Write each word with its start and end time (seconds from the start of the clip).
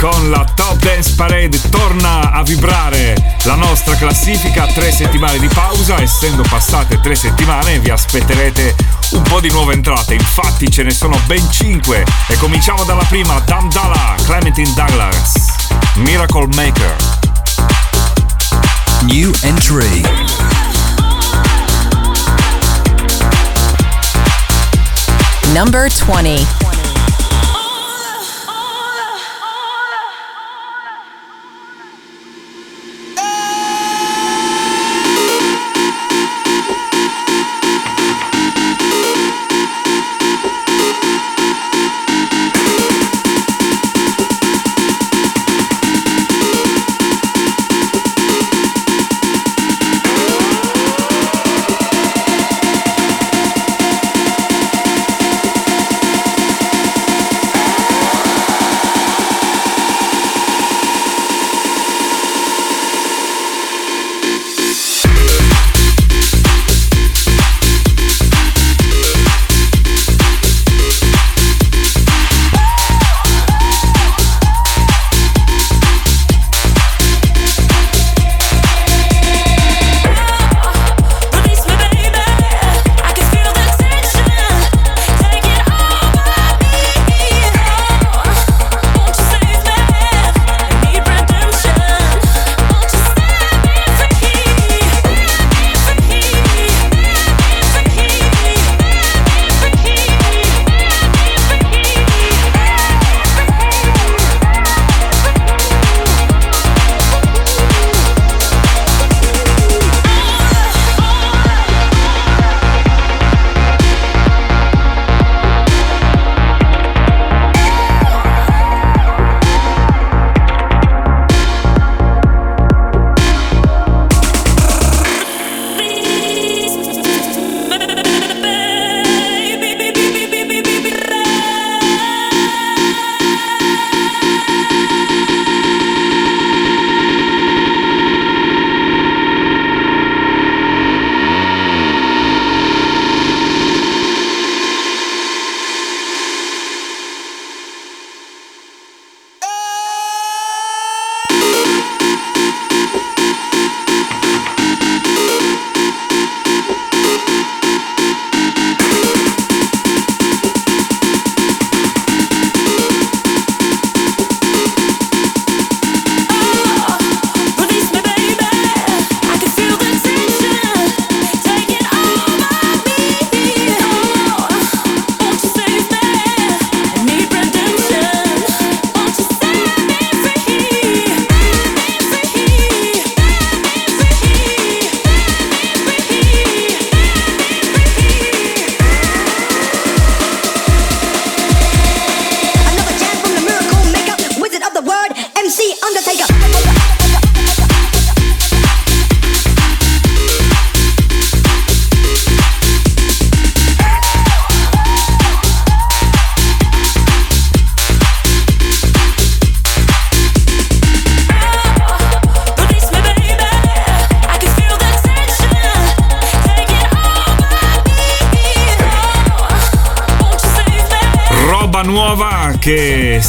con 0.00 0.30
la 0.30 0.46
Top 0.54 0.76
Dance 0.76 1.14
Parade 1.14 1.60
torna 1.68 2.32
a 2.32 2.42
vibrare 2.42 3.36
la 3.42 3.54
nostra 3.54 3.94
classifica 3.96 4.66
tre 4.66 4.90
settimane 4.90 5.38
di 5.38 5.46
pausa 5.48 6.00
essendo 6.00 6.42
passate 6.48 6.98
tre 7.00 7.14
settimane 7.14 7.78
vi 7.80 7.90
aspetterete 7.90 8.74
un 9.10 9.22
po' 9.22 9.40
di 9.40 9.50
nuove 9.50 9.74
entrate 9.74 10.14
infatti 10.14 10.70
ce 10.70 10.84
ne 10.84 10.90
sono 10.90 11.20
ben 11.26 11.46
cinque. 11.50 12.06
E 12.28 12.36
cominciamo 12.38 12.82
dalla 12.84 13.04
prima 13.04 13.40
Dam 13.40 13.70
Dalla 13.70 14.14
Clementine 14.24 14.72
Douglas 14.72 15.34
Miracle 15.96 16.46
Maker. 16.54 16.96
New 19.02 19.34
entry. 19.42 20.02
Number 25.52 25.90
20. 25.90 26.69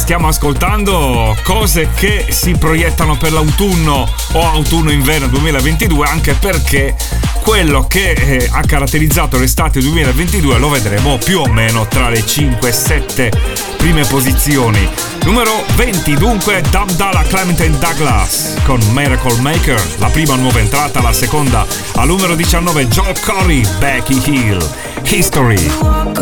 Stiamo 0.02 0.26
ascoltando 0.26 1.36
cose 1.44 1.88
che 1.94 2.26
si 2.30 2.56
proiettano 2.56 3.16
per 3.16 3.30
l'autunno 3.30 4.12
o 4.32 4.42
autunno-inverno 4.42 5.28
2022 5.28 6.06
anche 6.06 6.34
perché 6.34 6.96
quello 7.42 7.86
che 7.86 8.10
eh, 8.10 8.48
ha 8.50 8.62
caratterizzato 8.62 9.38
l'estate 9.38 9.78
2022 9.78 10.58
lo 10.58 10.70
vedremo 10.70 11.18
più 11.18 11.38
o 11.38 11.46
meno 11.46 11.86
tra 11.86 12.08
le 12.08 12.26
5 12.26 12.68
e 12.68 12.72
7 12.72 13.32
prime 13.76 14.04
posizioni. 14.04 14.88
Numero 15.22 15.64
20 15.76 16.14
dunque 16.14 16.62
Dam 16.68 16.90
Dalla 16.90 17.22
Clementine 17.22 17.78
Douglas 17.78 18.56
con 18.64 18.80
Miracle 18.90 19.40
Maker, 19.40 19.80
la 19.98 20.08
prima 20.08 20.34
nuova 20.34 20.58
entrata, 20.58 21.00
la 21.00 21.12
seconda 21.12 21.64
al 21.94 22.08
numero 22.08 22.34
19 22.34 22.88
Joel 22.88 23.20
Corey, 23.20 23.64
Becky 23.78 24.20
Hill, 24.24 24.68
History. 25.04 26.21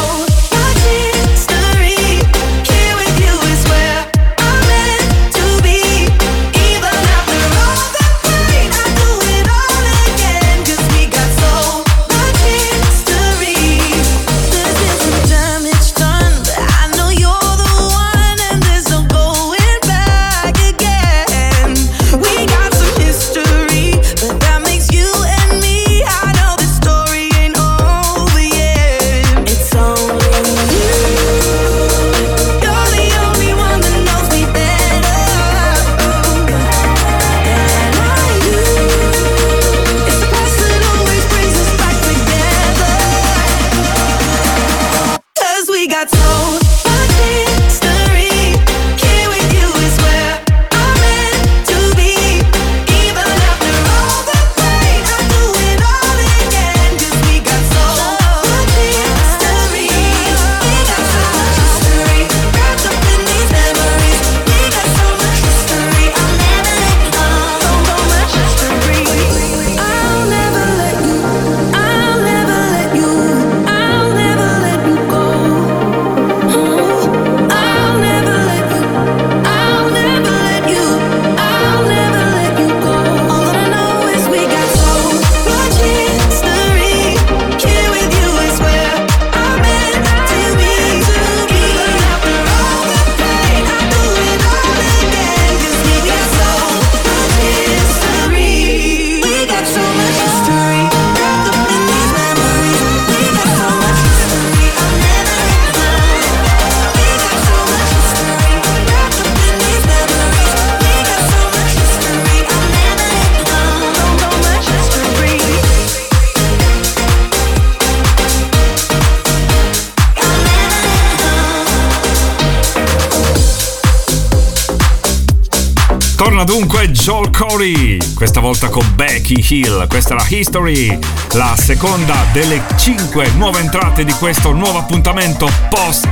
Joel 127.01 127.31
Corey, 127.31 127.97
questa 128.13 128.39
volta 128.39 128.69
con 128.69 128.85
Becky 128.93 129.43
Hill. 129.49 129.87
Questa 129.87 130.13
è 130.13 130.17
la 130.17 130.25
History, 130.29 130.99
la 131.31 131.55
seconda 131.57 132.25
delle 132.31 132.61
cinque 132.77 133.27
nuove 133.31 133.59
entrate 133.59 134.05
di 134.05 134.13
questo 134.13 134.51
nuovo 134.51 134.77
appuntamento 134.77 135.49
post 135.67 136.07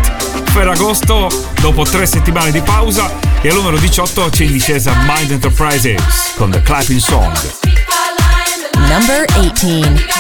Ferragosto, 0.50 1.30
dopo 1.62 1.84
tre 1.84 2.08
settimane 2.08 2.50
di 2.50 2.62
pausa. 2.62 3.12
E 3.40 3.50
al 3.50 3.56
numero 3.58 3.78
18 3.78 4.30
c'è 4.32 4.46
in 4.46 4.52
discesa 4.52 4.96
Mind 5.06 5.30
Enterprises 5.30 6.34
con 6.36 6.50
The 6.50 6.62
Clapping 6.64 7.00
Song. 7.00 7.38
Number 8.88 9.26
18. 9.40 10.19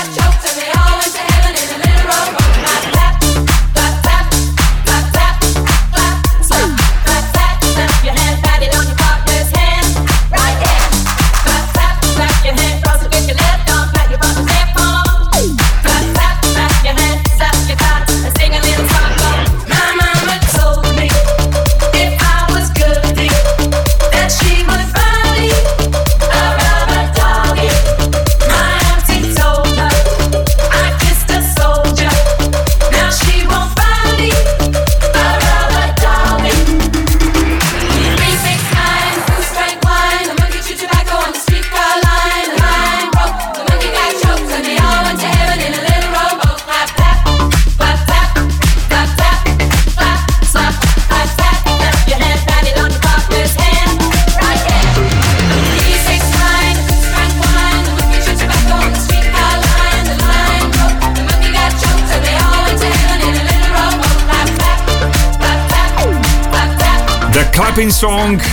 Clapping 67.79 67.91
Song 67.97 68.43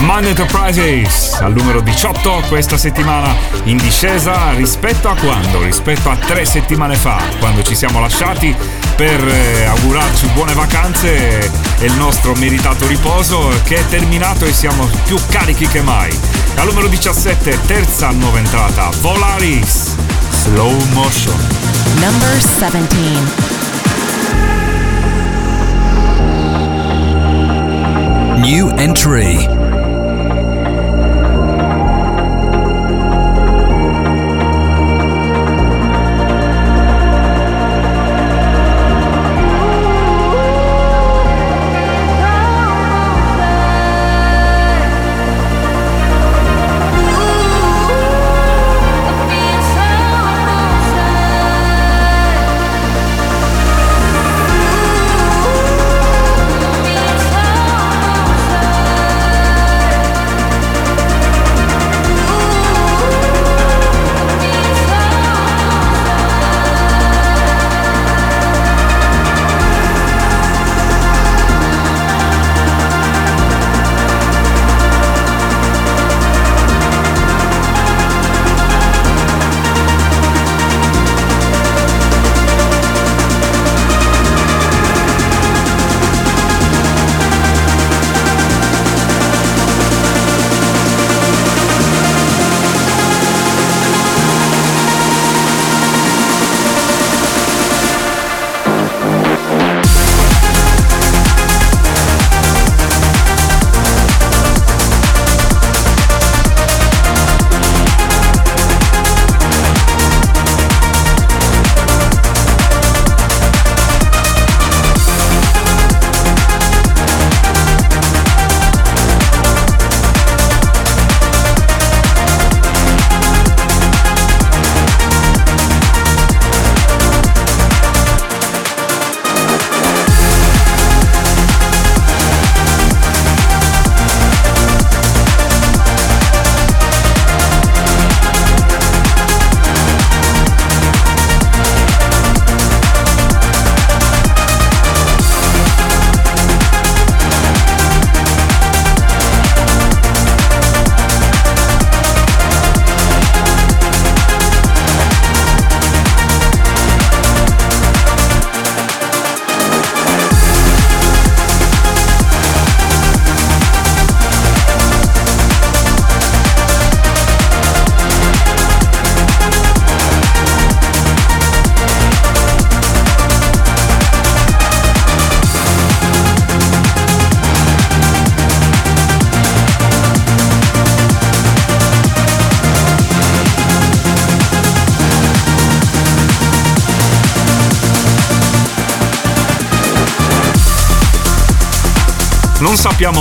Man 0.00 0.24
Enterprises 0.24 1.34
al 1.34 1.52
numero 1.52 1.80
18 1.80 2.42
questa 2.48 2.76
settimana 2.76 3.32
in 3.64 3.76
discesa 3.76 4.50
rispetto 4.54 5.08
a 5.08 5.14
quando? 5.14 5.62
Rispetto 5.62 6.10
a 6.10 6.16
tre 6.16 6.44
settimane 6.44 6.96
fa 6.96 7.22
quando 7.38 7.62
ci 7.62 7.76
siamo 7.76 8.00
lasciati 8.00 8.52
per 8.96 9.24
eh, 9.28 9.64
augurarci 9.66 10.26
buone 10.34 10.54
vacanze 10.54 11.38
e 11.78 11.86
il 11.86 11.92
nostro 11.92 12.34
meritato 12.34 12.88
riposo 12.88 13.48
che 13.62 13.76
è 13.76 13.86
terminato 13.86 14.44
e 14.44 14.52
siamo 14.52 14.88
più 15.04 15.18
carichi 15.28 15.68
che 15.68 15.80
mai. 15.80 16.10
Al 16.56 16.66
numero 16.66 16.88
17 16.88 17.60
terza 17.66 18.10
nuova 18.10 18.38
entrata 18.38 18.90
Volaris 18.98 19.94
Slow 20.30 20.74
Motion 20.86 21.36
Number 22.00 22.34
17 22.34 23.63
New 28.44 28.68
entry. 28.76 29.73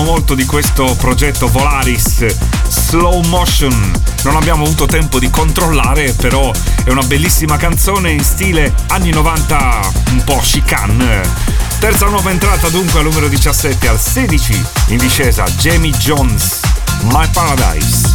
Molto 0.04 0.36
di 0.36 0.46
questo 0.46 0.96
progetto 1.00 1.48
Volaris 1.48 2.26
Slow 2.68 3.22
Motion, 3.28 3.92
non 4.24 4.36
abbiamo 4.36 4.64
avuto 4.64 4.86
tempo 4.86 5.18
di 5.18 5.30
controllare, 5.30 6.14
però 6.14 6.52
è 6.84 6.90
una 6.90 7.04
bellissima 7.04 7.58
canzone 7.58 8.12
in 8.12 8.24
stile 8.24 8.74
anni 8.88 9.12
90 9.12 9.92
un 10.12 10.24
po' 10.24 10.40
chicane. 10.40 11.22
Terza 11.80 12.08
nuova 12.08 12.30
entrata 12.32 12.70
dunque 12.70 13.00
al 13.00 13.06
numero 13.06 13.28
17 13.28 13.88
al 13.88 14.00
16 14.00 14.66
in 14.88 14.98
discesa 14.98 15.46
Jamie 15.58 15.92
Jones, 15.92 16.60
My 17.04 17.28
Paradise. 17.32 18.13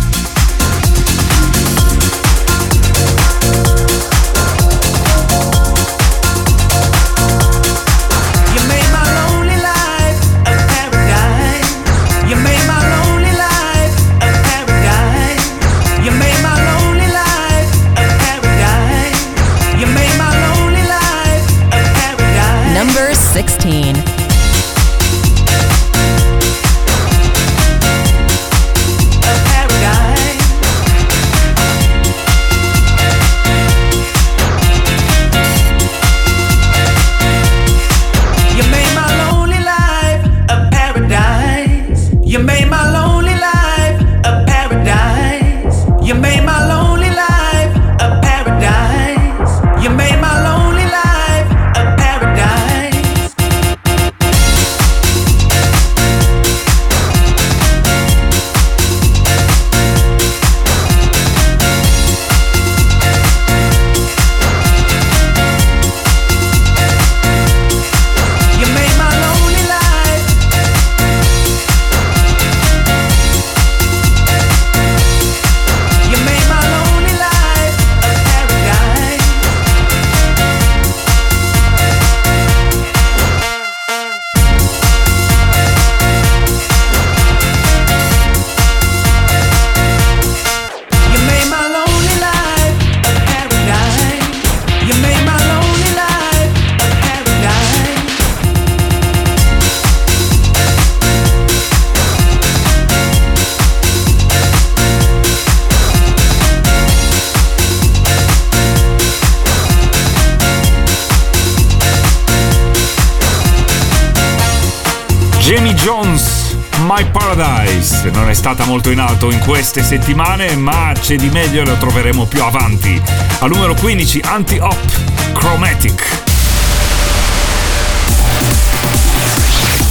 Paradise 117.39 118.11
non 118.11 118.29
è 118.29 118.35
stata 118.35 118.65
molto 118.65 118.91
in 118.91 118.99
alto 118.99 119.31
in 119.31 119.39
queste 119.41 119.83
settimane, 119.83 120.57
ma 120.57 120.93
c'è 120.99 121.17
di 121.17 121.29
meglio 121.29 121.63
e 121.63 121.65
lo 121.65 121.77
troveremo 121.77 122.27
più 122.27 122.43
avanti. 122.43 123.01
Al 123.41 123.51
numero 123.51 123.75
15 123.75 124.23
Anti-Op 124.25 125.33
Chromatic. 125.35 126.23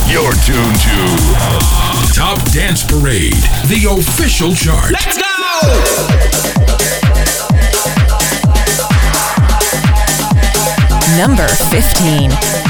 You're 0.07 0.35
tuned 0.45 0.79
to 0.81 2.13
Top 2.13 2.41
Dance 2.49 2.85
Parade, 2.85 3.37
the 3.67 3.85
official 3.87 4.53
chart. 4.53 4.91
Let's 4.91 5.17
go! 5.17 5.23
Number 11.15 11.47
15. 11.47 12.66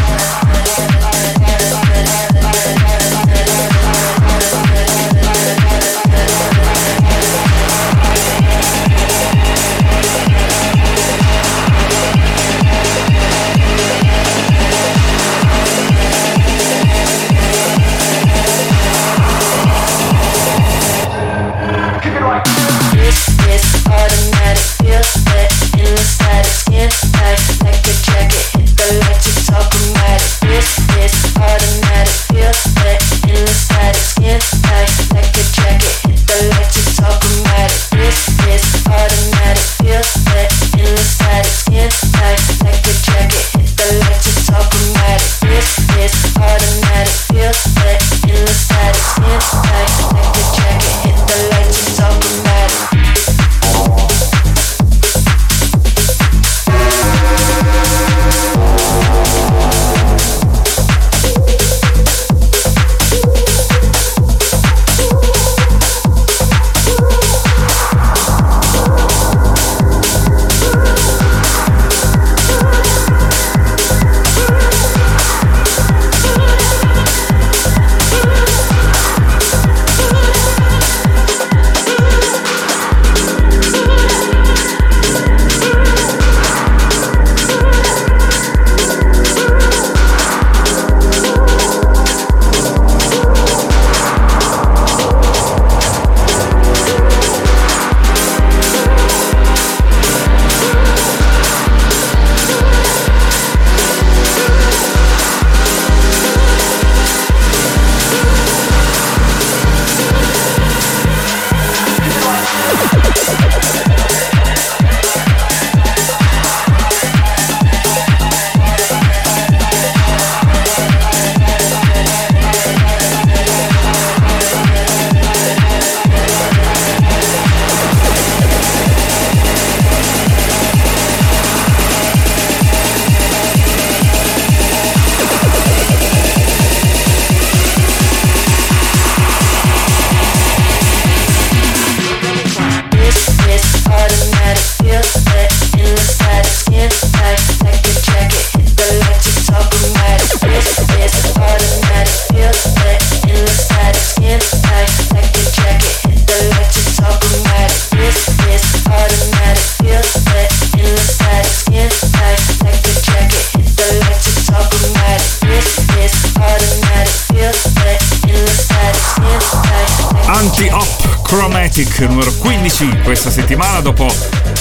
10 172.78 173.02
questa 173.02 173.32
settimana 173.32 173.80
dopo 173.80 174.06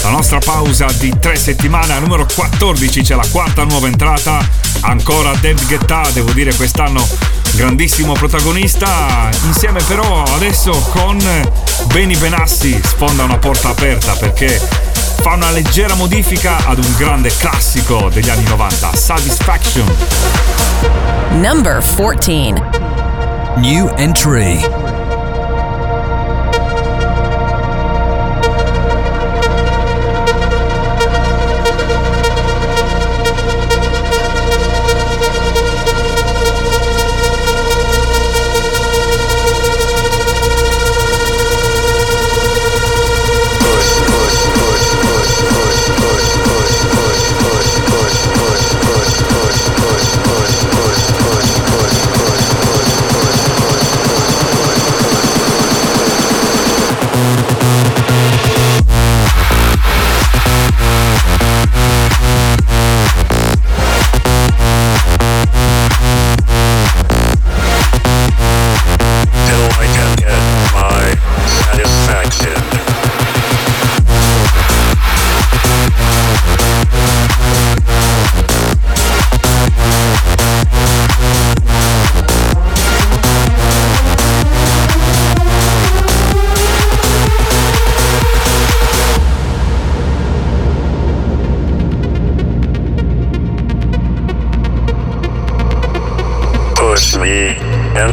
la 0.02 0.08
nostra 0.08 0.38
pausa 0.38 0.86
di 0.98 1.12
tre 1.20 1.36
settimane. 1.36 1.92
Al 1.92 2.00
numero 2.00 2.26
14 2.34 3.02
c'è 3.02 3.14
la 3.14 3.26
quarta 3.30 3.64
nuova 3.64 3.88
entrata, 3.88 4.38
ancora 4.80 5.32
David 5.34 5.66
Guetta, 5.66 6.08
devo 6.14 6.32
dire 6.32 6.54
quest'anno 6.54 7.06
grandissimo 7.54 8.14
protagonista, 8.14 9.28
insieme 9.44 9.82
però 9.82 10.22
adesso 10.22 10.70
con 10.92 11.18
Beni 11.92 12.16
Benassi 12.16 12.80
sfonda 12.82 13.24
una 13.24 13.36
porta 13.36 13.68
aperta 13.68 14.14
perché 14.14 14.60
fa 15.20 15.34
una 15.34 15.50
leggera 15.50 15.94
modifica 15.94 16.66
ad 16.66 16.78
un 16.78 16.94
grande 16.96 17.30
classico 17.36 18.08
degli 18.08 18.30
anni 18.30 18.44
90, 18.44 18.96
Satisfaction. 18.96 19.94
Number 21.32 21.84
14 21.84 22.62
New 23.56 23.92
entry 23.96 24.95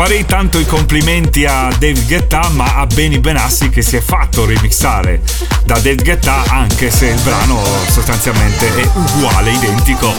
Farei 0.00 0.24
tanto 0.24 0.58
i 0.58 0.64
complimenti 0.64 1.44
a 1.44 1.68
David 1.78 2.06
Guetta 2.06 2.48
ma 2.54 2.76
a 2.76 2.86
Benny 2.86 3.18
Benassi 3.18 3.68
che 3.68 3.82
si 3.82 3.96
è 3.96 4.00
fatto 4.00 4.46
remixare 4.46 5.20
da 5.66 5.74
David 5.74 6.02
Guetta 6.02 6.42
anche 6.48 6.90
se 6.90 7.08
il 7.08 7.20
brano 7.20 7.62
sostanzialmente 7.90 8.66
è 8.76 8.88
uguale, 8.94 9.52
identico 9.52 10.10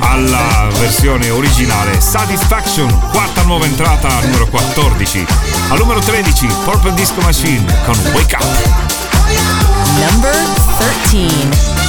alla 0.00 0.66
versione 0.80 1.30
originale. 1.30 2.00
Satisfaction, 2.00 2.92
quarta 3.12 3.42
nuova 3.42 3.66
entrata 3.66 4.08
numero 4.22 4.48
14 4.48 5.24
al 5.68 5.78
numero 5.78 6.00
13 6.00 6.48
Purple 6.64 6.94
Disco 6.94 7.20
Machine 7.20 7.64
con 7.84 7.96
Wake 8.12 8.34
Up. 8.34 8.98
Number 10.10 10.34
13 10.76 11.79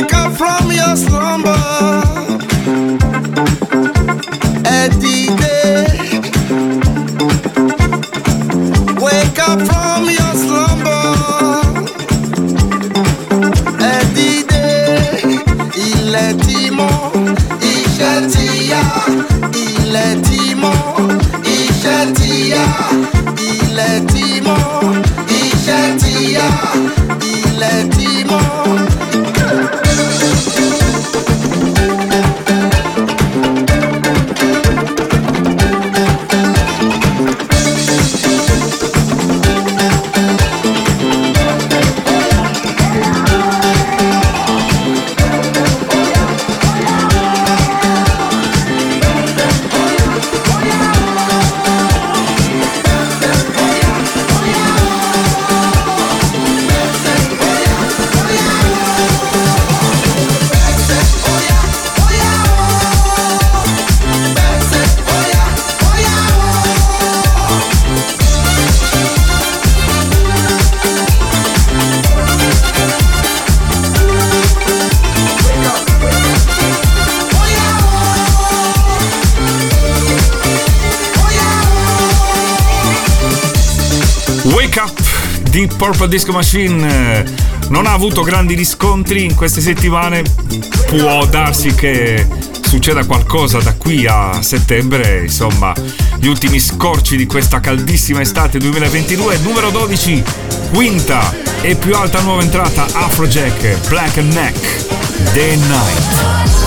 wake 0.00 0.14
up 0.14 0.32
from 0.32 0.70
your 0.72 0.96
slumber. 0.96 1.56
Eddie. 4.64 5.49
Purple 85.90 86.08
Disco 86.08 86.30
Machine 86.30 87.18
eh, 87.18 87.24
non 87.70 87.84
ha 87.86 87.92
avuto 87.92 88.22
grandi 88.22 88.54
riscontri 88.54 89.24
in 89.24 89.34
queste 89.34 89.60
settimane, 89.60 90.22
può 90.86 91.26
darsi 91.26 91.74
che 91.74 92.24
succeda 92.62 93.04
qualcosa 93.04 93.58
da 93.58 93.74
qui 93.74 94.06
a 94.06 94.40
settembre, 94.40 95.22
insomma, 95.22 95.74
gli 96.14 96.28
ultimi 96.28 96.60
scorci 96.60 97.16
di 97.16 97.26
questa 97.26 97.58
caldissima 97.58 98.20
estate 98.20 98.58
2022, 98.58 99.38
numero 99.38 99.70
12, 99.70 100.22
quinta 100.72 101.34
e 101.60 101.74
più 101.74 101.92
alta 101.96 102.20
nuova 102.20 102.42
entrata 102.42 102.86
Afrojack, 102.92 103.88
Black 103.88 104.18
and 104.18 104.32
Neck, 104.32 104.84
The 105.32 105.56
Night. 105.56 106.59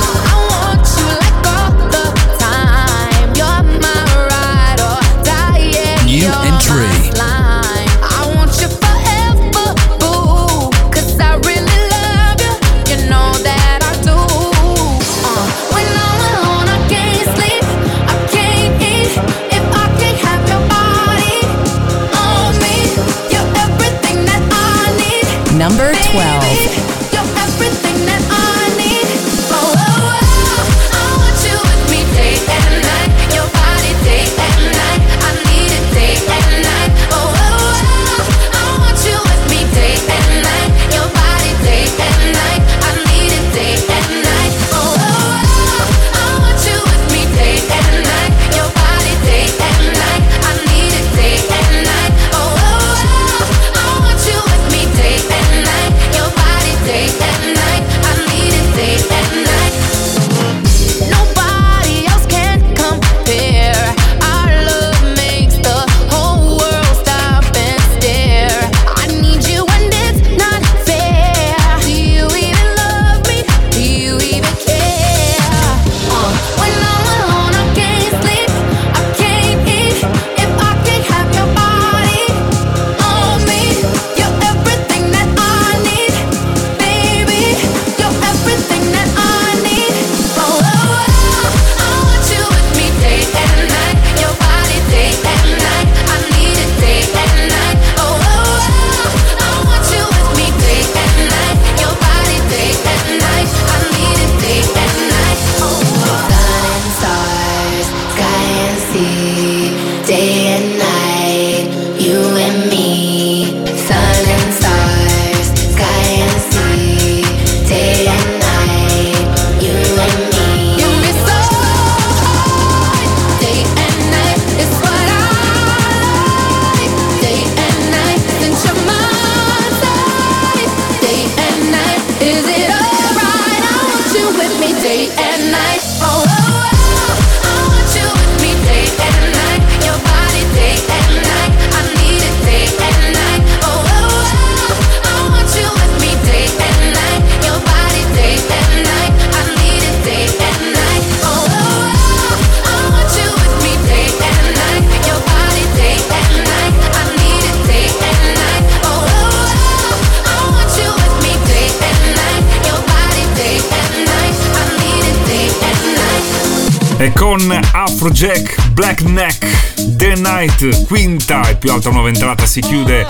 con 167.36 167.60
Afrojack 167.72 168.68
Blackneck 168.74 169.76
The 169.98 170.14
Night, 170.18 170.86
quinta 170.86 171.48
e 171.48 171.56
più 171.56 171.72
alta 171.72 171.90
nuova 171.90 172.10
entrata, 172.10 172.46
si 172.46 172.62
chiude 172.62 173.08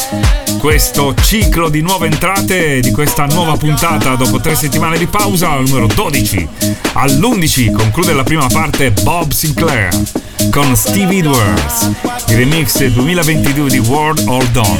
questo 0.59 1.13
ciclo 1.15 1.67
di 1.67 1.81
nuove 1.81 2.07
entrate 2.07 2.79
di 2.79 2.91
questa 2.91 3.25
nuova 3.25 3.57
puntata 3.57 4.15
dopo 4.15 4.39
tre 4.39 4.55
settimane 4.55 4.97
di 4.97 5.07
pausa 5.07 5.49
al 5.51 5.67
numero 5.67 5.87
12. 5.87 6.47
All'11 6.93 7.73
conclude 7.73 8.13
la 8.13 8.23
prima 8.23 8.47
parte 8.47 8.91
Bob 8.91 9.29
Sinclair 9.33 9.89
con 10.51 10.73
Steve 10.77 11.17
Edwards, 11.17 11.91
il 12.27 12.37
remix 12.37 12.81
2022 12.81 13.69
di 13.69 13.79
World 13.79 14.25
All 14.29 14.49
Dawn. 14.51 14.79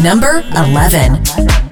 Number 0.00 0.42
11 0.54 1.67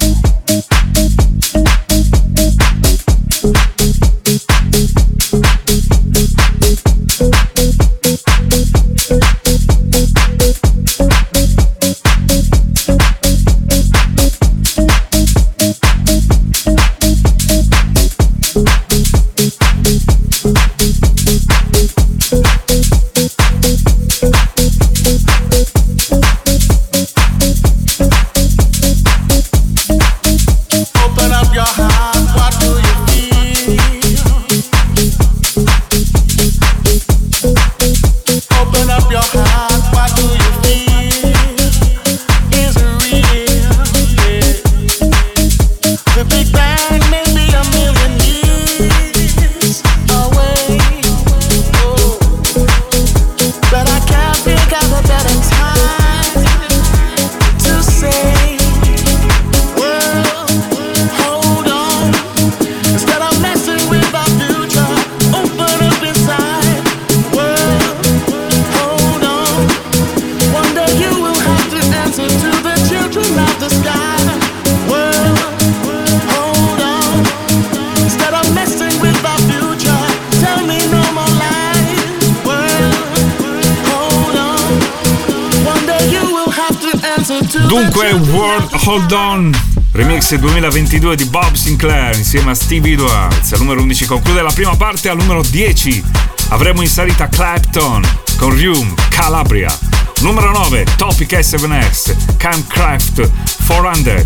Hold 88.89 89.11
On, 89.11 89.51
remix 89.91 90.33
2022 90.33 91.17
di 91.17 91.25
Bob 91.25 91.55
Sinclair 91.55 92.17
insieme 92.17 92.53
a 92.53 92.55
Stevie 92.55 92.93
Edwards. 92.93 93.53
Al 93.53 93.59
numero 93.59 93.81
11 93.81 94.07
conclude 94.07 94.43
la 94.43 94.53
prima 94.53 94.77
parte, 94.77 95.09
al 95.09 95.17
numero 95.17 95.43
10 95.43 96.05
avremo 96.51 96.83
in 96.83 96.89
salita 96.89 97.29
Clapton 97.29 98.05
con 98.37 98.57
Room, 98.57 98.95
Calabria. 99.09 99.77
Numero 100.21 100.53
9, 100.53 100.87
Topic 100.97 101.33
S7S, 101.33 102.37
Campcraft 102.37 103.29
400. 103.67 104.25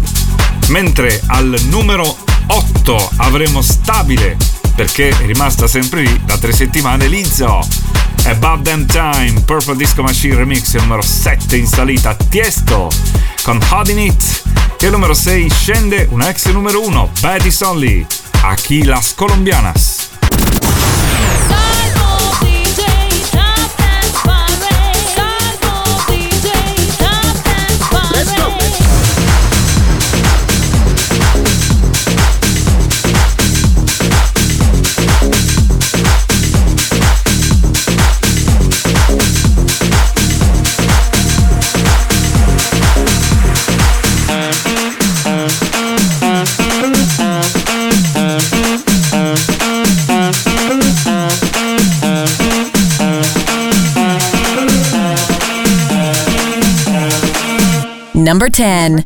Mentre 0.68 1.22
al 1.28 1.58
numero 1.70 2.14
8 2.48 3.12
avremo 3.16 3.62
Stabile, 3.62 4.36
perché 4.74 5.08
è 5.08 5.24
rimasta 5.24 5.66
sempre 5.66 6.02
lì 6.02 6.20
da 6.26 6.36
tre 6.36 6.52
settimane 6.52 7.06
Lizzo. 7.08 7.66
About 8.26 8.60
Damn 8.60 8.84
Time, 8.84 9.40
Purple 9.46 9.76
Disco 9.76 10.02
Machine 10.02 10.34
Remix, 10.34 10.74
numero 10.74 11.00
7 11.00 11.56
in 11.56 11.66
salita, 11.66 12.14
Tiesto 12.14 12.90
con 13.42 13.58
Hot 13.70 13.88
in 13.88 13.98
It. 13.98 14.39
E 14.82 14.86
al 14.86 14.92
numero 14.92 15.12
6 15.14 15.52
scende 15.52 16.06
un 16.10 16.22
ex 16.22 16.46
numero 16.46 16.80
1, 16.80 17.10
Betty 17.20 17.50
Solly, 17.50 18.06
Aquí 18.42 18.82
las 18.82 19.12
Colombianas. 19.12 19.89
Number 58.30 58.48
10. 58.48 59.02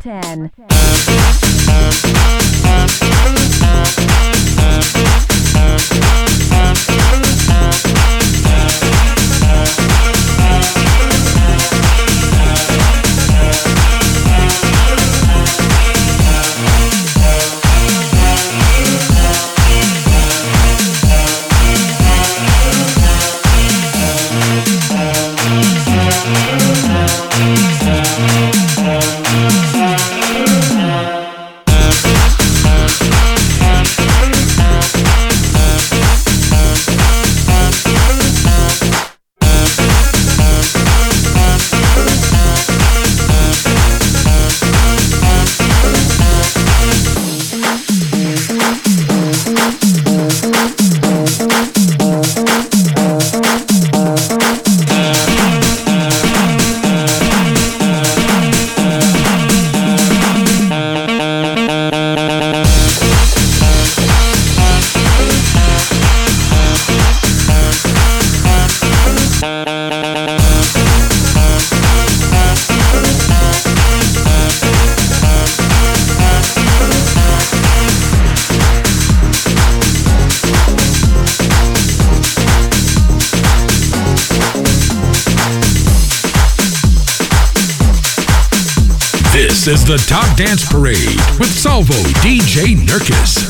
This 89.64 89.80
is 89.80 89.86
the 89.86 89.96
Top 89.96 90.36
Dance 90.36 90.70
Parade 90.70 91.18
with 91.38 91.48
Salvo 91.48 91.94
DJ 92.20 92.76
Nurkis. 92.76 93.48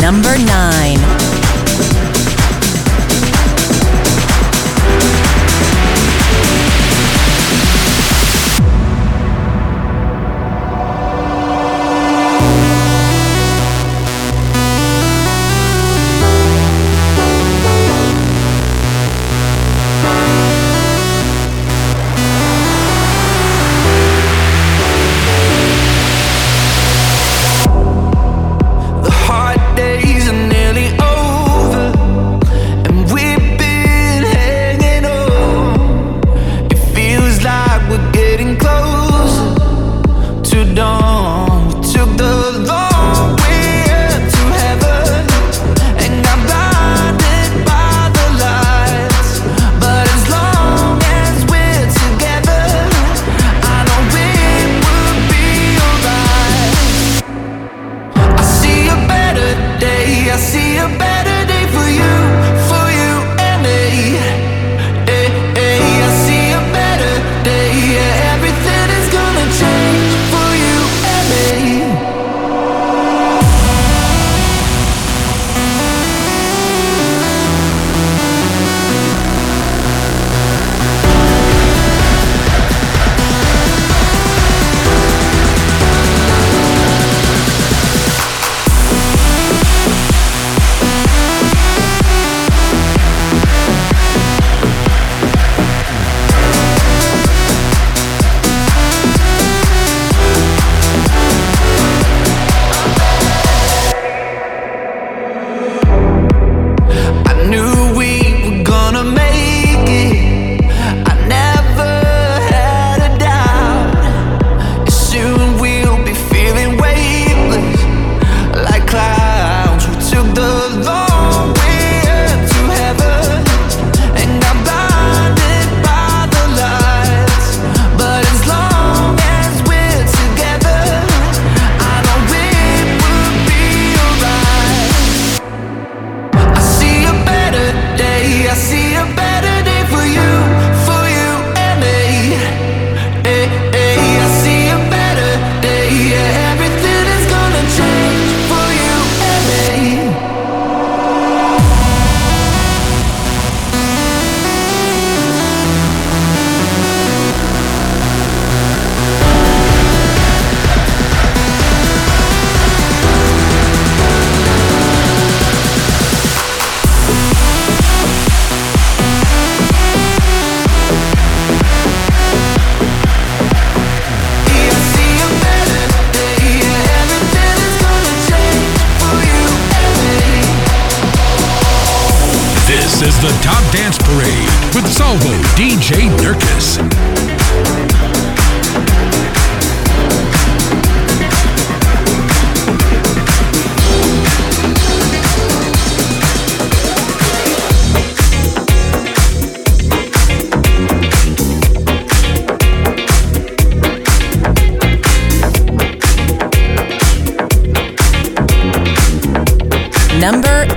Number 0.00 0.38
9. 0.38 1.17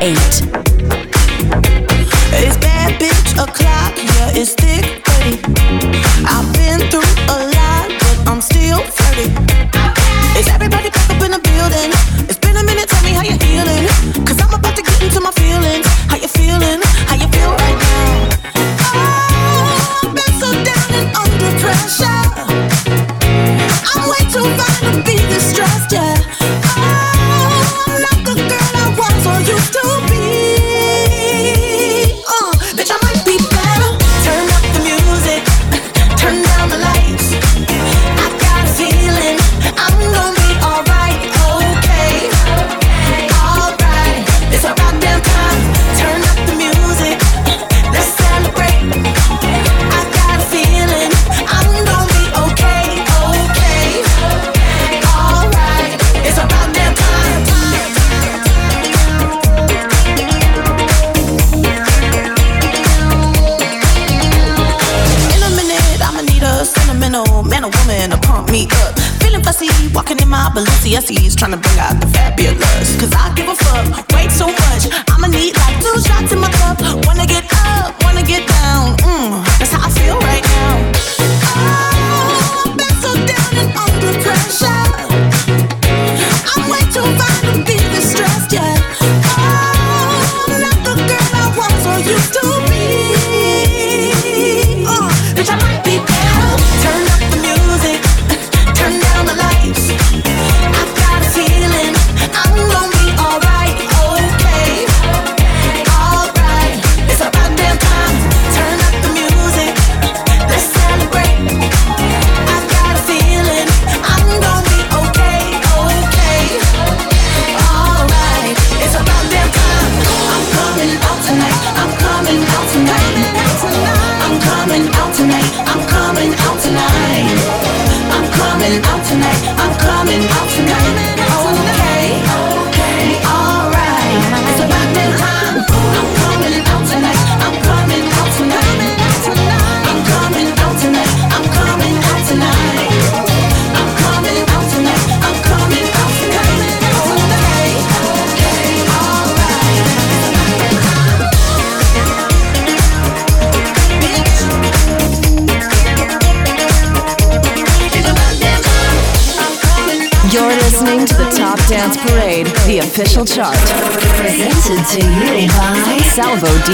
eight. 0.02 0.61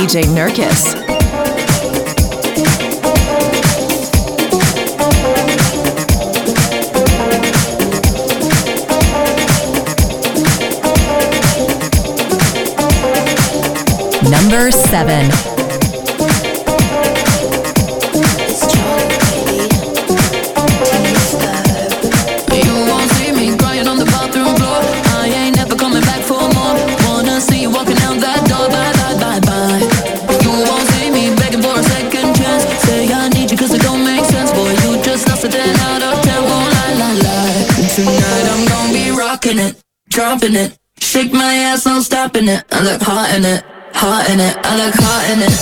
DJ 0.08 0.24
Nurkis. 0.34 0.96
Number 14.32 14.72
7. 14.72 15.47
rocking 39.48 39.66
it, 39.66 39.82
dropping 40.10 40.56
it. 40.56 40.78
Shake 41.00 41.32
my 41.32 41.54
ass, 41.72 41.86
no 41.86 42.02
stopping 42.02 42.50
it. 42.50 42.66
I 42.70 42.84
look 42.84 43.02
hot 43.02 43.32
in 43.32 43.46
it, 43.46 43.64
hot 43.94 44.28
in 44.30 44.42
it. 44.42 44.58
I 44.60 44.76
look 44.76 44.96
hot 45.00 45.24
in 45.32 45.40
it. 45.40 45.56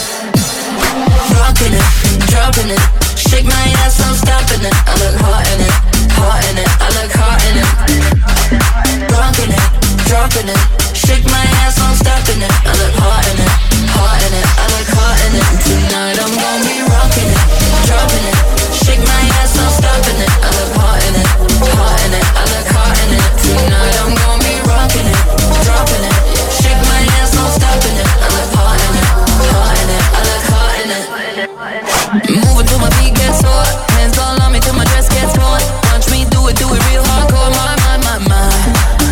Rocking 1.38 1.70
it, 1.70 1.86
dropping 2.26 2.74
it. 2.74 2.82
Shake 3.14 3.46
my 3.46 3.66
ass, 3.86 4.02
no 4.02 4.10
stopping 4.18 4.66
it. 4.66 4.74
I 4.74 4.94
look 4.98 5.22
hot 5.22 5.46
in 5.54 5.62
it, 5.62 5.74
hot 6.18 6.42
in 6.50 6.58
it. 6.58 6.70
I 6.82 6.88
look 6.98 7.14
hot 7.14 7.38
in 7.46 7.62
it. 7.62 7.70
Rocking 9.14 9.54
it, 9.54 9.66
dropping 10.10 10.50
it. 10.50 10.62
Shake 10.98 11.26
my 11.30 11.46
ass, 11.62 11.78
no 11.78 11.94
stopping 11.94 12.42
it. 12.42 12.54
I 12.66 12.74
look 12.82 12.96
hot 12.98 13.22
in 13.30 13.38
it, 13.38 13.54
hot 13.94 14.18
in 14.26 14.34
it. 14.34 14.48
I 14.50 14.66
look 14.74 14.90
hot 14.98 15.18
in 15.30 15.34
it. 15.38 15.46
Tonight 15.62 16.18
I'm 16.26 16.34
gonna 16.34 16.66
be 16.66 16.82
rocking 16.90 17.30
it, 17.30 17.42
dropping 17.86 18.26
it. 18.34 18.38
Shake 18.82 19.04
my 19.06 19.22
ass, 19.46 19.54
no 19.54 19.70
stopping 19.78 20.20
it. 20.26 20.32
I 20.42 20.50
look 20.58 20.74
hot 20.74 21.06
in 21.06 21.14
it, 21.22 21.28
hot 21.78 22.02
in 22.02 22.02
it. 22.02 22.05
Moving 31.46 32.66
till 32.66 32.82
my 32.82 32.90
gets 33.14 33.46
hot. 33.46 33.70
Hands 33.94 34.18
all 34.18 34.42
on 34.42 34.52
me 34.52 34.60
till 34.60 34.74
my 34.74 34.86
dress 34.86 35.06
gets 35.14 35.34
torn. 35.38 35.62
Me, 36.10 36.26
do 36.34 36.42
it, 36.50 36.58
do 36.58 36.66
it 36.74 36.82
real 36.90 37.06
hardcore. 37.06 37.54
My, 37.54 37.78
my, 37.86 37.98
my, 38.02 38.18
my. 38.26 38.50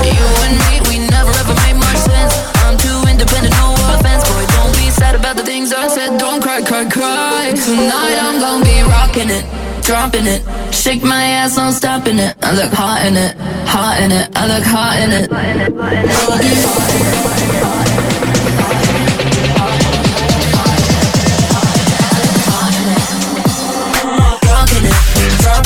You 0.02 0.26
and 0.42 0.58
me, 0.66 0.82
we 0.90 0.96
never 1.14 1.30
ever 1.30 1.54
made 1.62 1.78
much 1.78 2.02
sense. 2.02 2.34
I'm 2.66 2.78
too 2.78 3.06
independent, 3.06 3.54
offense. 3.94 4.26
Boy, 4.26 4.46
don't 4.58 4.74
be 4.74 4.90
sad 4.90 5.14
about 5.14 5.38
the 5.38 5.44
things 5.44 5.70
Don't 6.18 6.42
cry, 6.42 6.62
cry, 6.66 6.90
cry. 6.90 7.54
Tonight 7.54 8.18
I'm 8.18 8.40
gonna 8.42 8.66
be 8.66 8.82
rocking 8.82 9.30
it, 9.30 9.46
dropping 9.86 10.26
it. 10.26 10.42
Shake 10.74 11.04
my 11.04 11.24
ass, 11.38 11.58
I'm 11.58 11.72
stopping 11.72 12.18
it. 12.18 12.36
I 12.42 12.56
look 12.56 12.74
hot 12.74 13.06
in 13.06 13.16
it, 13.16 13.38
hot 13.70 14.02
in 14.02 14.12
it. 14.12 14.30
I 14.36 14.48
look 14.50 14.64
hot 14.66 14.98
in 15.06 15.12
it. 15.12 15.30
Hot 15.30 16.42
in 16.42 18.10
it. 18.10 18.13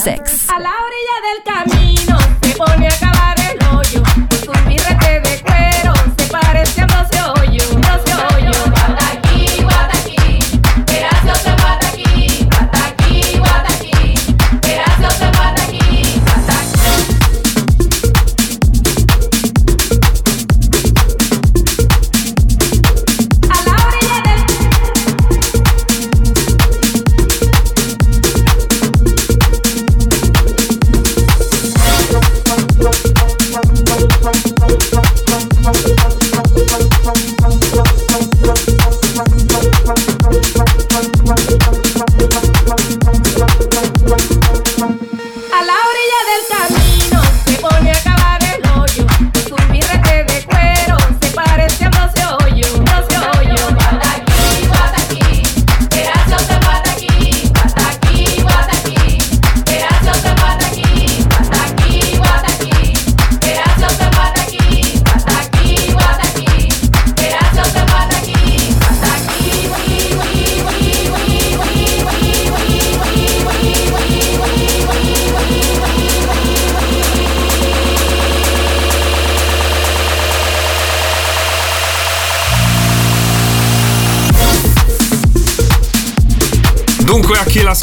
sex. 0.00 0.48
A 0.48 0.58
la 0.58 0.70
orilla 0.70 1.16
del 1.28 1.42
camino. 1.44 1.79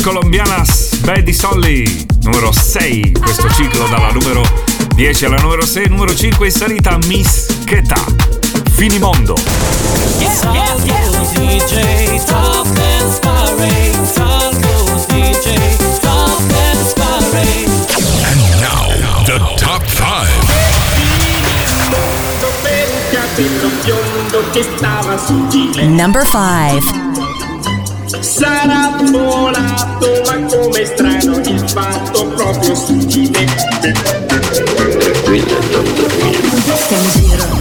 colombianas 0.08 1.00
Betty 1.02 1.34
Solly, 1.34 2.06
numero 2.22 2.50
6, 2.54 3.12
questo 3.20 3.50
ciclo 3.50 3.88
dalla 3.90 4.10
numero 4.12 4.42
10 4.96 5.26
alla 5.26 5.36
numero 5.36 5.66
6, 5.66 5.90
numero 5.90 6.16
5 6.16 6.46
in 6.46 6.52
salita 6.52 6.98
Miss 7.08 7.48
Cheta, 7.66 8.02
Finimondo. 8.72 9.36
Yeah, 10.18 10.54
yeah, 10.54 10.76
yeah. 10.86 11.04
And 18.24 18.40
now, 18.62 18.88
the 19.26 19.40
top 19.58 19.84
5. 19.84 20.30
Number 25.90 26.24
5 26.26 27.27
sarà 28.22 28.98
volato 29.12 30.22
ma 30.26 30.46
come 30.46 30.86
strano 30.86 31.38
il 31.38 31.70
fatto 31.70 32.28
proprio 32.28 32.76
su 32.76 32.96
di 33.06 33.30
me. 33.32 33.46
Stiamo 36.76 37.04
in 37.04 37.10
giro. 37.12 37.60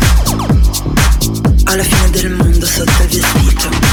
Alla 1.65 1.83
fine 1.83 2.11
del 2.11 2.31
mondo 2.31 2.67
sotto 2.67 3.03
il 3.03 3.09
vestito 3.09 3.86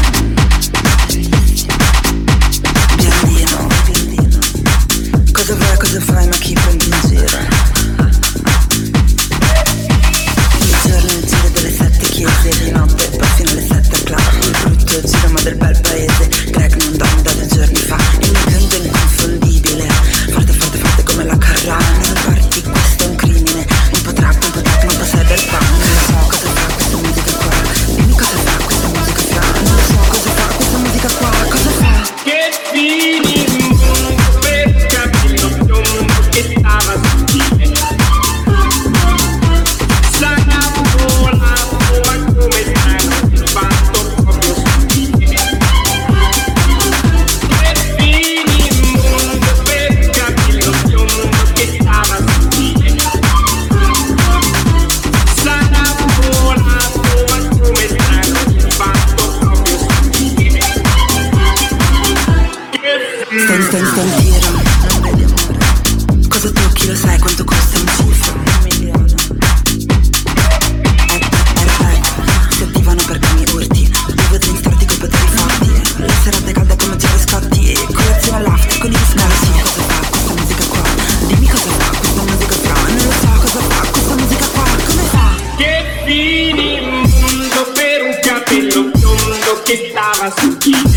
que 89.64 89.94
tava 89.94 90.30
sentindo. 90.32 90.93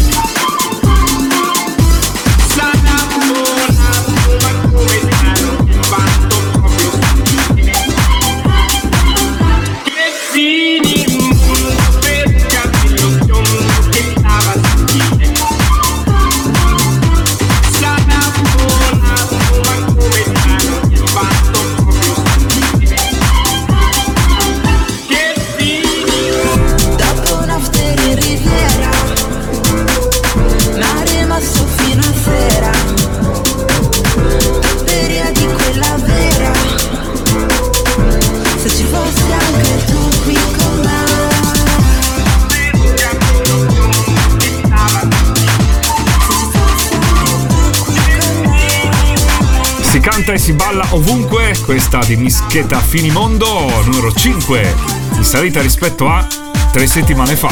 ovunque, 50.96 51.54
questa 51.64 51.98
di 51.98 52.16
Mischeta 52.16 52.80
Finimondo, 52.80 53.70
numero 53.84 54.10
5, 54.10 54.74
in 55.16 55.24
salita 55.24 55.60
rispetto 55.60 56.08
a 56.08 56.26
tre 56.72 56.86
settimane 56.86 57.36
fa. 57.36 57.50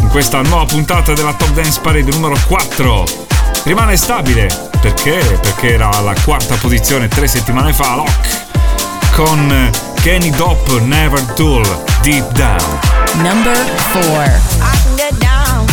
In 0.00 0.08
questa 0.08 0.40
nuova 0.40 0.64
puntata 0.64 1.12
della 1.12 1.34
Top 1.34 1.50
Dance 1.50 1.78
Parade 1.80 2.10
numero 2.10 2.36
4 2.46 3.04
rimane 3.64 3.96
stabile, 3.96 4.48
perché? 4.80 5.18
Perché 5.42 5.74
era 5.74 5.90
alla 5.90 6.14
quarta 6.24 6.54
posizione 6.54 7.08
tre 7.08 7.28
settimane 7.28 7.74
fa, 7.74 7.96
Lock, 7.96 9.14
con 9.14 9.70
Kenny 10.00 10.30
Dop 10.30 10.80
Never 10.80 11.20
Tool, 11.34 11.64
Deep 12.00 12.30
Down. 12.32 12.78
Number 13.16 13.56
4 13.92 14.00
I 14.00 14.78
can 14.82 14.96
get 14.96 15.18
down 15.18 15.66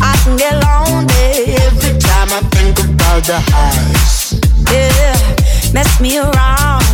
I 0.00 0.16
can 0.22 0.36
get 0.36 0.52
lonely 0.62 1.54
every 1.66 1.96
time 1.98 2.30
I 2.30 2.40
think 2.50 2.78
about 2.78 3.24
the 3.24 3.40
highs. 3.50 4.15
mess 5.76 6.00
me 6.00 6.16
around. 6.16 6.84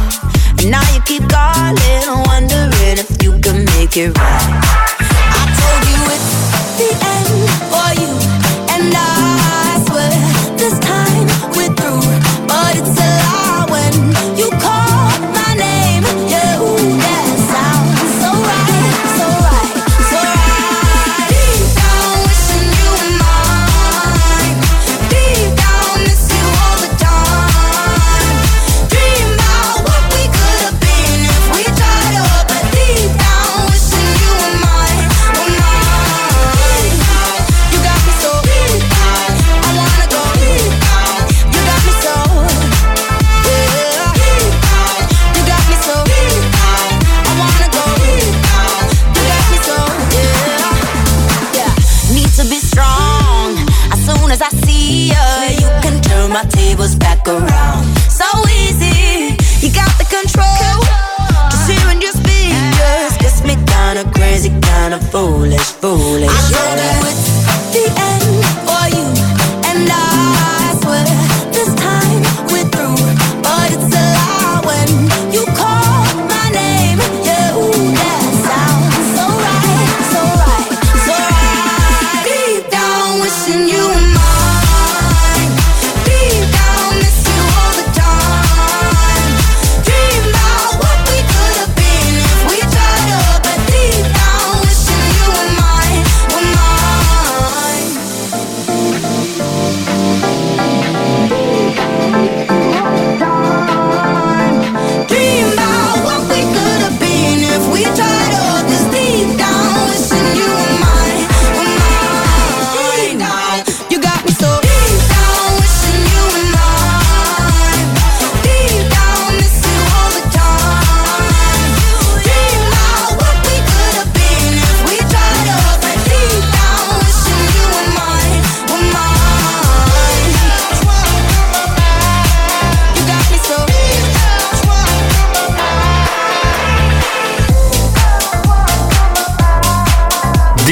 And 0.59 0.73
now 0.73 0.83
you 0.93 1.01
keep 1.03 1.23
calling, 1.29 2.09
wondering 2.27 2.99
if 2.99 3.23
you 3.23 3.39
can 3.39 3.65
make 3.77 3.97
it 3.97 4.11
right. 4.19 4.61
I 5.39 5.43
told 5.59 5.83
you 5.93 6.01
it's 6.17 6.31
the 6.79 6.91
end 7.15 7.31
for 7.71 7.89
you 8.03 8.13
and 8.75 8.93
I. 8.93 9.52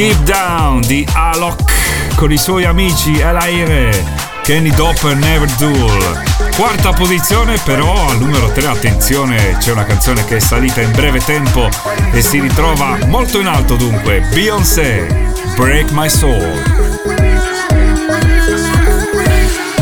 Deep 0.01 0.23
Down 0.23 0.81
di 0.81 1.07
Alok 1.13 2.15
con 2.15 2.33
i 2.33 2.39
suoi 2.39 2.65
amici 2.65 3.19
El 3.21 3.37
Aire, 3.37 3.91
Kenny 4.43 4.71
Dopper 4.71 5.15
Never 5.15 5.47
Duel. 5.59 6.23
Quarta 6.57 6.95
posizione 6.95 7.59
però 7.63 8.09
al 8.09 8.19
numero 8.19 8.51
3, 8.51 8.67
attenzione, 8.67 9.59
c'è 9.59 9.73
una 9.73 9.85
canzone 9.85 10.25
che 10.25 10.37
è 10.37 10.41
salita 10.41 10.81
in 10.81 10.91
breve 10.93 11.21
tempo 11.21 11.69
e 12.13 12.23
si 12.23 12.41
ritrova 12.41 12.97
molto 13.09 13.41
in 13.41 13.47
alto 13.47 13.77
dunque, 13.77 14.21
Beyoncé, 14.33 15.07
Break 15.55 15.91
My 15.91 16.09
Soul. 16.09 16.63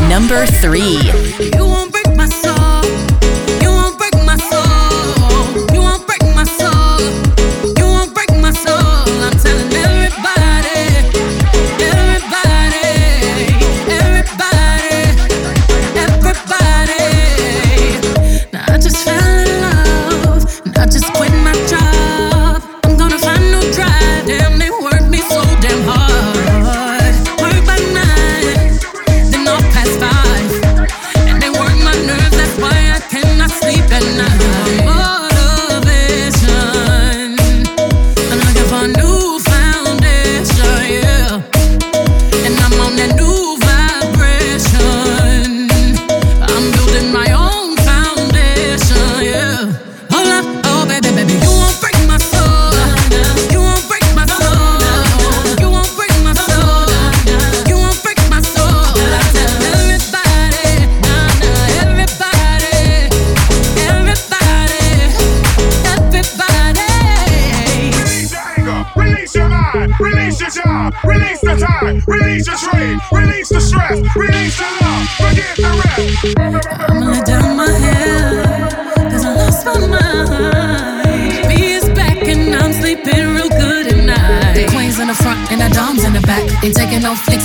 Number 0.09 0.49
3 0.59 1.68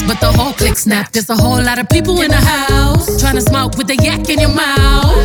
but 0.07 0.21
the 0.21 0.31
whole 0.31 0.53
click 0.53 0.77
snap. 0.77 1.13
There's 1.13 1.31
a 1.31 1.37
whole 1.37 1.63
lot 1.63 1.79
of 1.79 1.89
people 1.89 2.21
in 2.21 2.31
the 2.31 2.37
house 2.37 3.21
trying 3.21 3.37
to 3.37 3.41
smoke 3.41 3.77
with 3.77 3.87
the 3.87 3.97
yak 3.97 4.29
in 4.29 4.41
your 4.41 4.55
mouth. 4.55 5.17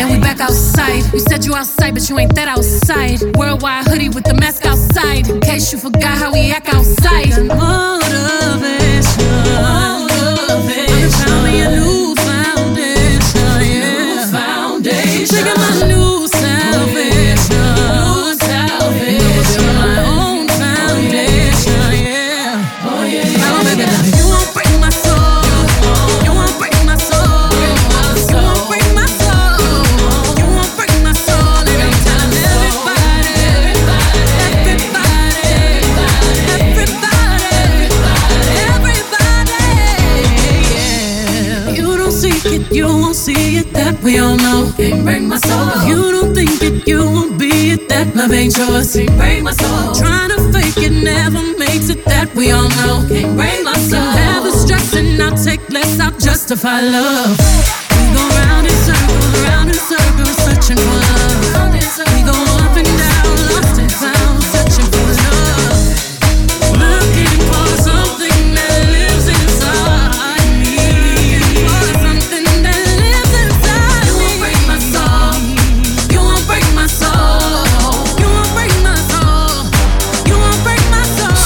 And 0.00 0.10
we 0.10 0.18
back 0.20 0.40
outside. 0.40 1.04
You 1.12 1.20
said 1.20 1.44
you 1.44 1.54
outside, 1.54 1.94
but 1.94 2.08
you 2.08 2.18
ain't 2.18 2.34
that 2.34 2.48
outside. 2.48 3.20
Worldwide 3.36 3.86
hoodie 3.86 4.08
with 4.08 4.24
the 4.24 4.34
mask 4.34 4.64
outside. 4.64 5.28
In 5.28 5.40
case 5.40 5.72
you 5.72 5.78
forgot 5.78 6.18
how 6.18 6.32
we 6.32 6.50
act 6.52 6.68
outside. 6.68 8.17
We 44.02 44.18
all 44.18 44.36
know. 44.36 44.72
Can't 44.76 45.04
break 45.04 45.22
my 45.22 45.38
soul. 45.38 45.68
If 45.76 45.88
you 45.88 46.12
don't 46.12 46.34
think 46.34 46.62
it, 46.62 46.86
you 46.86 46.98
won't 47.04 47.38
be 47.38 47.72
it. 47.72 47.88
That 47.88 48.14
love 48.14 48.32
ain't 48.32 48.56
yours. 48.56 48.94
Can't 48.94 49.16
break 49.16 49.42
my 49.42 49.52
soul. 49.52 49.94
Trying 49.94 50.30
to 50.30 50.52
fake 50.52 50.78
it 50.78 50.92
never 50.92 51.42
makes 51.58 51.88
it. 51.88 52.04
That 52.04 52.34
we 52.34 52.50
all 52.50 52.68
know. 52.68 53.06
Can't 53.08 53.36
break 53.36 53.64
my 53.64 53.74
soul. 53.74 54.00
Have 54.00 54.44
the 54.44 54.52
stress 54.52 54.94
and 54.94 55.20
I'll 55.22 55.36
take 55.36 55.68
less. 55.70 56.00
I'll 56.00 56.16
justify 56.18 56.80
love. 56.80 57.87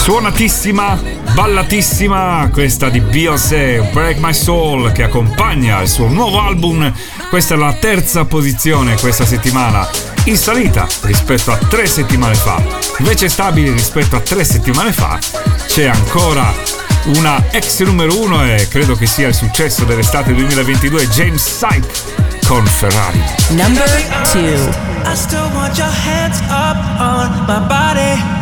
Suonatissima, 0.03 1.01
ballatissima 1.33 2.49
questa 2.53 2.89
di 2.89 2.99
Beyoncé, 2.99 3.89
Break 3.93 4.19
My 4.19 4.35
Soul, 4.35 4.91
che 4.91 5.05
accompagna 5.05 5.81
il 5.81 5.87
suo 5.87 6.09
nuovo 6.09 6.41
album. 6.41 6.93
Questa 7.29 7.55
è 7.55 7.57
la 7.57 7.73
terza 7.75 8.25
posizione 8.25 8.97
questa 8.97 9.25
settimana, 9.25 9.89
in 10.25 10.37
salita 10.37 10.89
rispetto 11.03 11.53
a 11.53 11.57
tre 11.57 11.87
settimane 11.87 12.35
fa. 12.35 12.61
Invece 12.99 13.29
stabile 13.29 13.71
rispetto 13.71 14.17
a 14.17 14.21
tre 14.21 14.43
settimane 14.43 14.91
fa 14.91 15.21
c'è 15.69 15.85
ancora 15.85 16.53
una 17.15 17.41
ex 17.53 17.85
numero 17.85 18.21
uno 18.21 18.45
e 18.45 18.67
credo 18.69 18.97
che 18.97 19.07
sia 19.07 19.29
il 19.29 19.35
successo 19.35 19.85
dell'estate 19.85 20.35
2022, 20.35 21.09
James 21.11 21.59
Sype 21.59 21.87
con 22.49 22.67
Ferrari. 22.67 23.23
Number 23.51 23.89
two. 24.33 24.69
I 25.05 25.15
still 25.15 25.49
want 25.55 25.79
your 25.79 25.89
hands 25.89 26.41
up 26.49 26.77
on 26.99 27.45
my 27.47 27.61
body. 27.69 28.42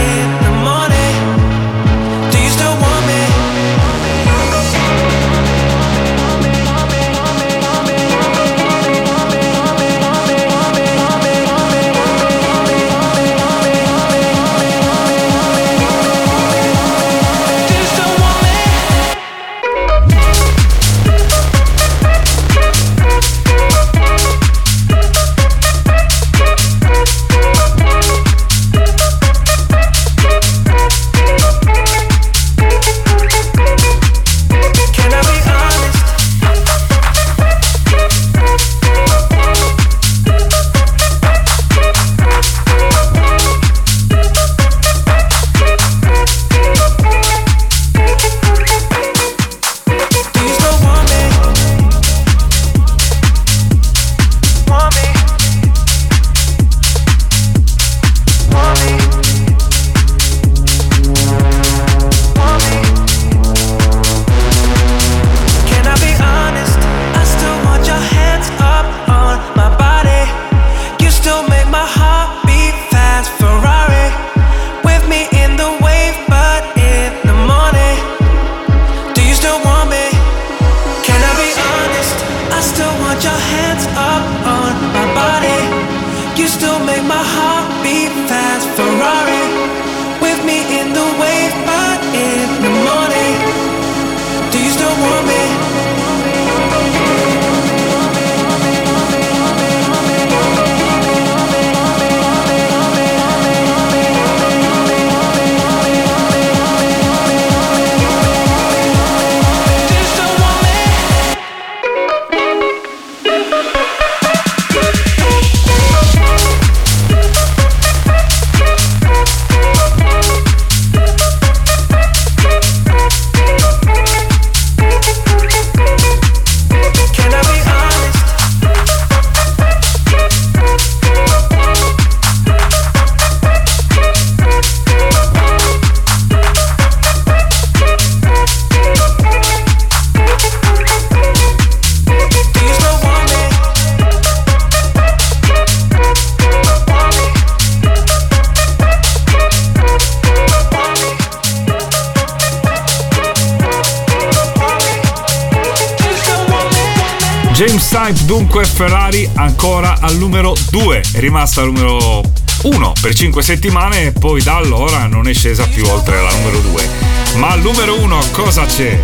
al 160.11 160.17
numero 160.17 160.53
2, 160.71 161.03
è 161.13 161.19
rimasta 161.19 161.61
al 161.61 161.67
numero 161.67 162.21
1 162.63 162.93
per 162.99 163.15
5 163.15 163.41
settimane 163.41 164.07
e 164.07 164.11
poi 164.11 164.43
da 164.43 164.57
allora 164.57 165.05
non 165.05 165.27
è 165.27 165.33
scesa 165.33 165.65
più 165.67 165.87
oltre 165.87 166.21
la 166.21 166.29
numero 166.31 166.59
2. 166.59 166.89
Ma 167.35 167.51
al 167.51 167.61
numero 167.61 167.97
1 167.97 168.19
cosa 168.31 168.65
c'è? 168.65 168.99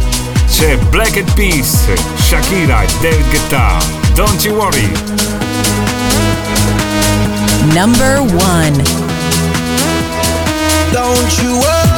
C'è 0.52 0.76
Black 0.78 1.16
Eyed 1.16 1.32
Peas, 1.34 1.88
Shakira 2.16 2.82
e 2.82 2.88
David 3.00 3.30
Guetta. 3.30 3.78
Don't 4.16 4.44
you 4.44 4.56
worry. 4.56 4.92
Number 7.74 8.20
one. 8.20 8.84
Don't 10.92 11.42
you 11.42 11.58
worry. 11.60 11.97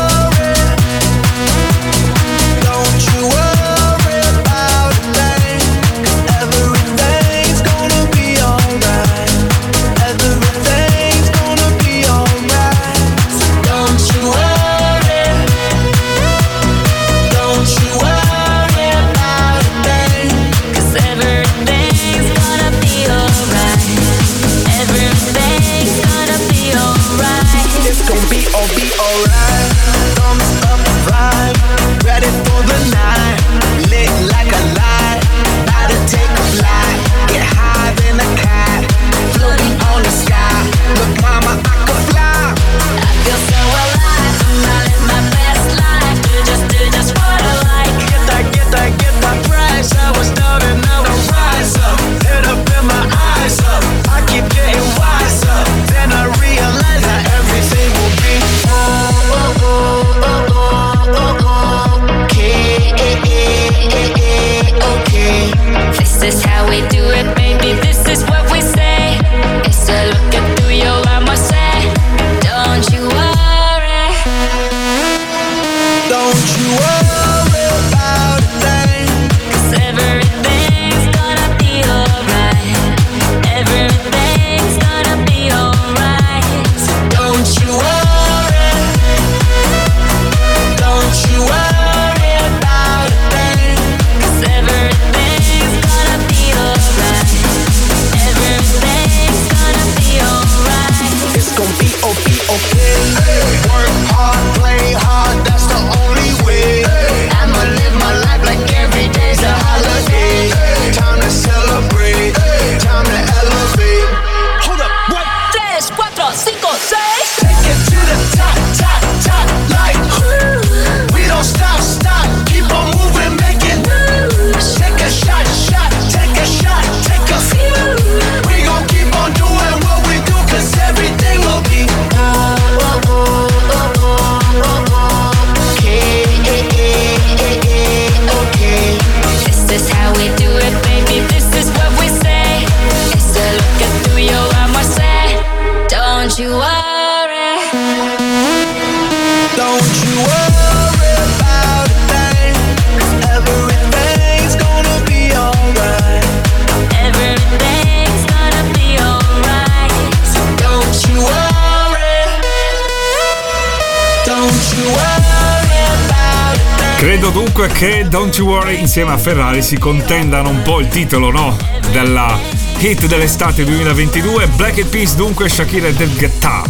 Credo 167.59 167.73
dunque 167.73 167.77
che 167.77 168.07
Don't 168.07 168.37
You 168.37 168.47
Worry 168.47 168.79
insieme 168.79 169.11
a 169.11 169.17
Ferrari 169.17 169.61
si 169.61 169.77
contendano 169.77 170.47
un 170.47 170.61
po' 170.61 170.79
il 170.79 170.87
titolo, 170.87 171.29
no? 171.29 171.57
Della 171.91 172.39
hit 172.79 173.05
dell'estate 173.05 173.65
2022. 173.65 174.47
Black 174.55 174.77
Eyed 174.77 174.87
Peas 174.87 175.15
dunque 175.15 175.49
Shakira 175.49 175.89
Del 175.91 176.09
Guetta. 176.15 176.63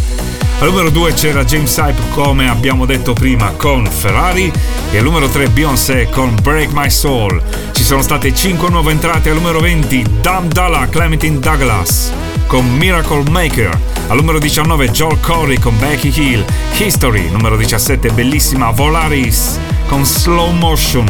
Al 0.60 0.68
numero 0.68 0.90
2 0.90 1.14
c'era 1.14 1.44
James 1.44 1.78
Hype 1.78 2.02
come 2.10 2.50
abbiamo 2.50 2.88
detto 2.88 3.14
prima 3.14 3.52
con 3.52 3.86
Ferrari 3.86 4.52
e 4.90 4.98
al 4.98 5.04
numero 5.04 5.28
3 5.28 5.50
Beyoncé 5.50 6.10
con 6.10 6.36
Break 6.42 6.72
My 6.72 6.90
Soul. 6.90 7.40
Ci 7.72 7.84
sono 7.84 8.02
state 8.02 8.34
5 8.34 8.70
nuove 8.70 8.92
entrate 8.92 9.30
al 9.30 9.36
numero 9.36 9.60
20 9.60 10.04
Dam 10.22 10.48
Dalla 10.48 10.88
Clementine 10.90 11.38
Douglas 11.38 12.12
con 12.48 12.68
Miracle 12.78 13.30
Maker. 13.30 13.80
Al 14.08 14.16
numero 14.18 14.40
19 14.40 14.90
Joel 14.90 15.20
Corey 15.20 15.60
con 15.60 15.78
Becky 15.78 16.12
Hill. 16.16 16.44
History. 16.80 17.30
Numero 17.30 17.56
17 17.58 18.10
bellissima 18.10 18.72
Volaris 18.72 19.60
con 19.90 20.06
Slow 20.06 20.52
Motion. 20.52 21.06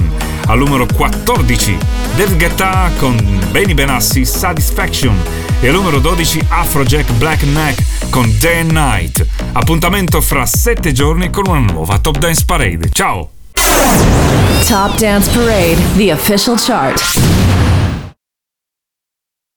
Al 0.48 0.58
numero 0.58 0.88
14 0.92 1.78
David 2.16 2.38
Guetta 2.38 2.90
con 2.98 3.16
Benny 3.52 3.74
Benassi 3.74 4.26
Satisfaction. 4.26 5.16
E 5.60 5.68
al 5.68 5.74
numero 5.74 6.00
12 6.00 6.46
Afrojack 6.48 7.12
Black 7.14 7.44
Neck 7.44 8.10
con 8.10 8.34
Day 8.40 8.62
and 8.62 8.72
Night. 8.72 9.26
Appuntamento 9.52 10.22
fra 10.22 10.46
7 10.46 10.92
giorni 10.94 11.30
con 11.30 11.44
una 11.48 11.60
nuova 11.60 12.00
Top 12.00 12.18
Dance 12.18 12.46
Parade. 12.46 12.90
Ciao! 12.92 13.30
Top 14.66 14.98
Dance 14.98 15.30
Parade, 15.32 15.78
the 15.98 16.12
official 16.12 16.58
chart. 16.58 16.98